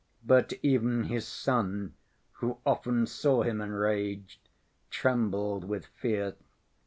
But 0.25 0.53
even 0.63 1.03
his 1.03 1.27
son, 1.27 1.93
who 2.39 2.57
often 2.65 3.05
saw 3.05 3.43
him 3.43 3.61
enraged, 3.61 4.49
trembled 4.89 5.63
with 5.63 5.85
fear. 5.85 6.35